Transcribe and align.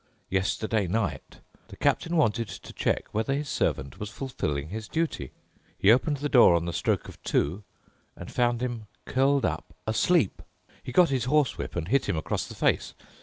Yesterday 0.31 0.87
night 0.87 1.41
the 1.67 1.75
captain 1.77 2.17
wanted 2.17 2.47
to 2.47 2.73
check 2.73 3.05
whether 3.11 3.35
his 3.35 3.47
servant 3.47 3.99
was 3.99 4.09
fulfilling 4.09 4.69
his 4.69 4.87
duty. 4.87 5.29
He 5.77 5.91
opened 5.91 6.17
the 6.17 6.27
door 6.27 6.55
on 6.55 6.65
the 6.65 6.73
stroke 6.73 7.07
of 7.07 7.21
two 7.21 7.63
and 8.15 8.31
found 8.31 8.61
him 8.61 8.87
curled 9.05 9.45
up 9.45 9.75
asleep. 9.85 10.41
He 10.81 10.91
got 10.91 11.09
his 11.09 11.25
horsewhip 11.25 11.75
and 11.75 11.87
hit 11.87 12.09
him 12.09 12.17
across 12.17 12.47
the 12.47 12.55
face. 12.55 12.95